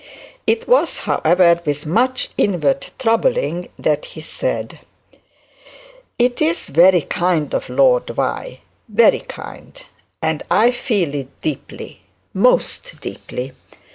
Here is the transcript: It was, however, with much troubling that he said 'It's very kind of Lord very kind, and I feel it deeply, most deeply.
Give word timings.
It 0.47 0.67
was, 0.67 0.97
however, 0.97 1.61
with 1.63 1.85
much 1.85 2.29
troubling 2.97 3.69
that 3.77 4.05
he 4.05 4.21
said 4.21 4.79
'It's 6.17 6.69
very 6.69 7.01
kind 7.01 7.53
of 7.53 7.69
Lord 7.69 8.09
very 8.89 9.19
kind, 9.19 9.79
and 10.19 10.41
I 10.49 10.71
feel 10.71 11.13
it 11.13 11.39
deeply, 11.41 12.01
most 12.33 12.99
deeply. 12.99 13.51